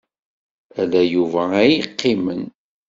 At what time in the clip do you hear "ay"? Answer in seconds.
1.61-1.71